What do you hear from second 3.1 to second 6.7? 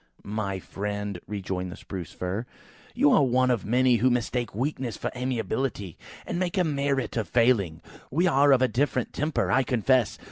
are one of the many who mistake weakness for amiability, and make a